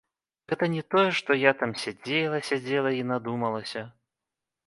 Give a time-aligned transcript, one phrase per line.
[0.51, 3.81] Гэта не тое што я там сядзела, сядзела і надумалася.